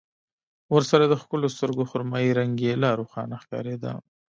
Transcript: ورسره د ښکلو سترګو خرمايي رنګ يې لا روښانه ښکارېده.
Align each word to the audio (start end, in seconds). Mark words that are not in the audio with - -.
ورسره 0.75 1.05
د 1.07 1.13
ښکلو 1.21 1.47
سترګو 1.55 1.83
خرمايي 1.91 2.31
رنګ 2.39 2.53
يې 2.65 2.73
لا 2.83 2.91
روښانه 2.99 3.35
ښکارېده. 3.43 3.91